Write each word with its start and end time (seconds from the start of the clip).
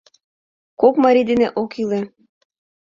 —Кок 0.81 0.95
марий 1.03 1.27
дене 1.29 1.47
ок 1.61 1.71
иле. 1.81 2.01